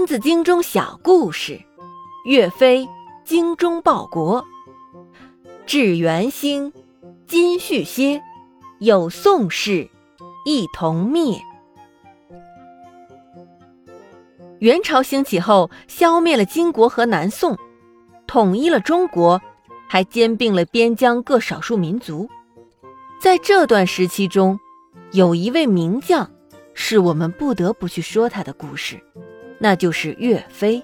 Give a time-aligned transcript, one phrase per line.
[0.00, 1.60] 三字经中小故事：
[2.24, 2.88] 岳飞
[3.22, 4.42] 精忠报国，
[5.66, 6.72] 至元兴，
[7.26, 8.22] 金续歇，
[8.78, 9.90] 有宋氏，
[10.46, 11.38] 一同灭。
[14.60, 17.58] 元朝兴起后，消灭了金国和南宋，
[18.26, 19.38] 统一了中国，
[19.86, 22.26] 还兼并了边疆各少数民族。
[23.20, 24.58] 在这段时期中，
[25.12, 26.30] 有一位名将，
[26.72, 28.98] 是我们不得不去说他的故事。
[29.60, 30.82] 那就是岳飞。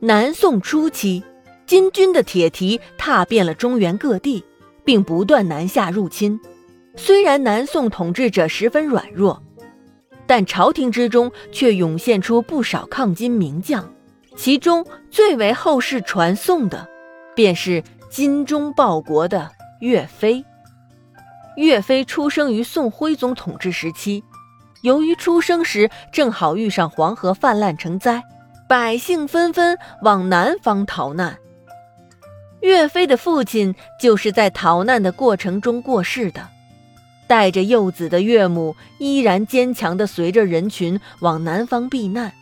[0.00, 1.22] 南宋初期，
[1.64, 4.44] 金军的铁蹄踏遍了中原各地，
[4.84, 6.38] 并不断南下入侵。
[6.96, 9.42] 虽然南宋统治者十分软弱，
[10.26, 13.88] 但朝廷之中却涌现出不少抗金名将，
[14.36, 16.88] 其中最为后世传颂的，
[17.36, 19.50] 便是精忠报国的
[19.80, 20.44] 岳飞。
[21.56, 24.24] 岳飞出生于宋徽宗统治时期。
[24.82, 28.22] 由于出生时正好遇上黄河泛滥成灾，
[28.68, 31.36] 百姓纷纷往南方逃难。
[32.60, 36.48] 岳飞的父亲就是在逃难的过程中过世的，
[37.26, 42.32] 带着幼子的岳母依然坚强地随着人群往南方避难。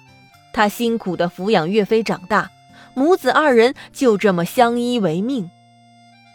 [0.52, 2.50] 他辛苦地抚养岳飞长大，
[2.94, 5.50] 母子二人就这么相依为命。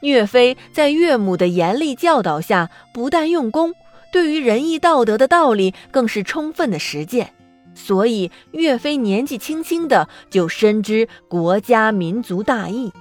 [0.01, 3.73] 岳飞在岳母的严厉教导下，不但用功。
[4.13, 7.33] 对于仁义道德的道理，更是充分的实践，
[7.73, 12.93] 所以岳飞年纪轻轻的就深知国家民族大义。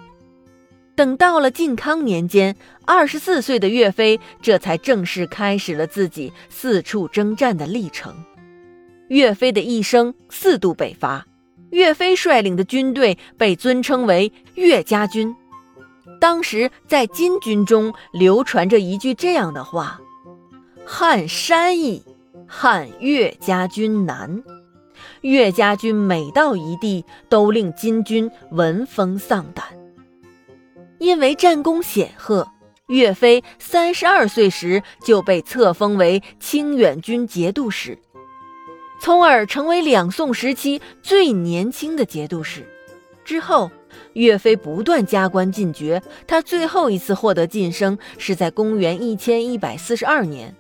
[0.94, 8.14] 等到了靖康年间，二十四岁的岳飞这才正式开始了自己四处征战的历程。
[9.08, 11.26] 岳飞的一生四度北伐，
[11.72, 15.36] 岳飞率领的军队被尊称为岳家军。
[16.18, 20.00] 当时在金军中流传着一句这样的话。
[20.84, 22.02] 撼山易，
[22.46, 24.42] 撼岳家军难。
[25.22, 29.64] 岳家军每到一地，都令金军闻风丧胆。
[30.98, 32.46] 因为战功显赫，
[32.88, 37.98] 岳飞三十二岁时就被册封为清远军节度使，
[39.00, 42.68] 从而成为两宋时期最年轻的节度使。
[43.24, 43.70] 之后，
[44.14, 50.54] 岳飞不断加官进爵，他最后一次获得晋升是在公元一千一百四十二年。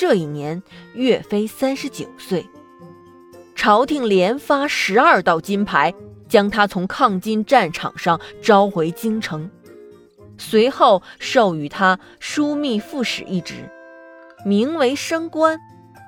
[0.00, 0.62] 这一年，
[0.94, 2.48] 岳飞三十九岁，
[3.54, 5.92] 朝廷连发十二道金牌，
[6.26, 9.50] 将他从抗金战场上召回京城，
[10.38, 13.70] 随后授予他枢密副使一职，
[14.42, 15.60] 名为升官，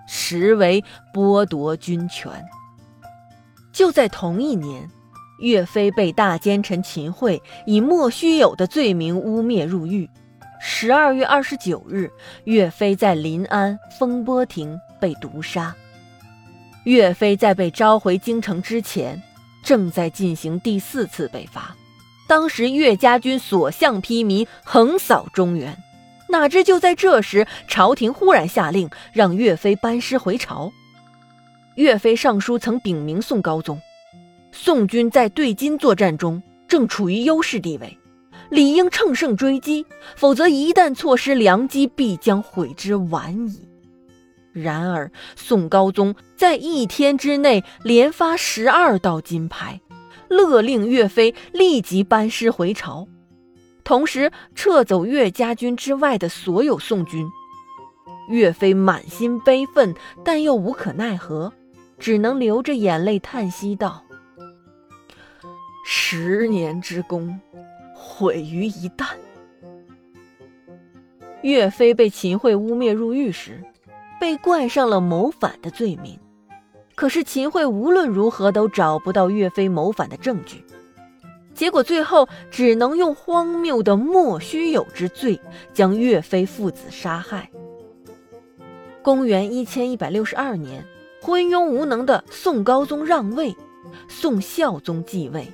[0.08, 0.82] 实为
[1.12, 2.32] 剥夺军权。
[3.74, 4.88] 就在同一年，
[5.40, 10.08] 岳飞被大奸臣秦桧以莫须有的罪名污蔑入狱。
[10.64, 12.08] 十二月二十九日，
[12.44, 15.74] 岳飞在临安风波亭被毒杀。
[16.84, 19.20] 岳飞在被召回京城之前，
[19.64, 21.76] 正在进行第四次北伐。
[22.28, 25.76] 当时岳家军所向披靡，横扫中原。
[26.28, 30.72] 哪知就在这时，朝廷忽然下令让岳飞班师回朝。
[31.74, 33.82] 岳飞上书曾禀明宋高宗，
[34.52, 37.98] 宋军在对金作战中正处于优势地位。
[38.52, 43.66] 理应乘胜追击，否则一旦错失良机，必将悔之晚矣。
[44.52, 49.80] 然而，宋高宗在一天之内连发十二道金牌，
[50.28, 53.08] 勒令岳飞立即班师回朝，
[53.84, 57.26] 同时撤走岳家军之外的所有宋军。
[58.28, 61.50] 岳飞满心悲愤，但又无可奈何，
[61.98, 64.04] 只能流着眼泪叹息道
[65.88, 67.40] ：“十年之功。”
[68.12, 69.06] 毁于一旦。
[71.42, 73.60] 岳飞被秦桧污蔑入狱时，
[74.20, 76.18] 被冠上了谋反的罪名。
[76.94, 80.62] 可是秦桧无论如何都找不到岳飞谋反的证据，
[81.54, 85.40] 结果最后只能用荒谬的莫须有之罪
[85.72, 87.50] 将岳飞父子杀害。
[89.02, 90.84] 公元一千一百六十二年，
[91.20, 93.56] 昏庸无能的宋高宗让位，
[94.06, 95.50] 宋孝宗继位。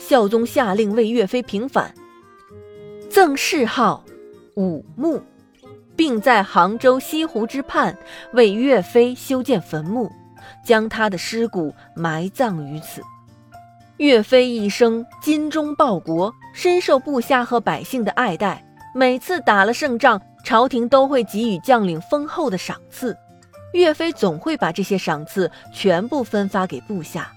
[0.00, 1.94] 孝宗下令为岳飞平反，
[3.10, 4.02] 赠谥号
[4.56, 5.22] 武穆，
[5.94, 7.96] 并在杭州西湖之畔
[8.32, 10.10] 为岳飞修建坟墓，
[10.64, 13.02] 将他的尸骨埋葬于此。
[13.98, 18.64] 岳飞一生精忠报国，深受部下和百姓的爱戴。
[18.94, 23.14] 每次打了胜仗，朝廷都会给予将领丰厚的赏赐，
[23.74, 27.30] 岳飞总会把这些赏赐全部分发给部下。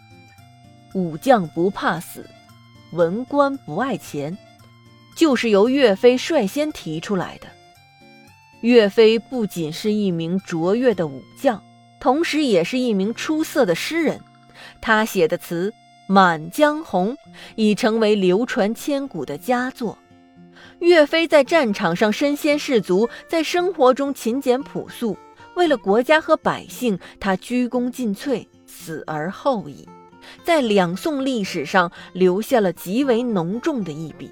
[0.96, 2.26] 武将不怕死。
[2.94, 4.38] 文官不爱钱，
[5.16, 7.48] 就是由岳飞率先提出来的。
[8.62, 11.62] 岳飞不仅是一名卓越的武将，
[12.00, 14.22] 同时也是一名出色的诗人。
[14.80, 15.70] 他写的词
[16.08, 17.14] 《满江红》
[17.56, 19.98] 已成为流传千古的佳作。
[20.80, 25.18] 岳飞在战场上身先士卒，在生活中勤俭朴素，
[25.56, 29.88] 为了国家和百姓，他鞠躬尽瘁，死而后已，
[30.44, 34.32] 在两宋历史上留下了极为浓重的一笔，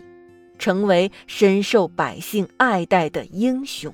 [0.57, 3.93] 成为深受百姓爱戴的英雄。